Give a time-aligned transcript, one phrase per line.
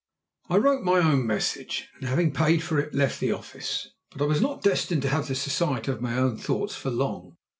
[0.49, 3.87] I wrote my own message, and having paid for it left the office.
[4.11, 7.37] But I was not destined to have the society of my own thoughts for long.